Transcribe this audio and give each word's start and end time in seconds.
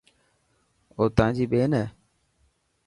اوتانجي 0.99 1.45
ٻين 1.51 1.71
هي. 1.77 1.85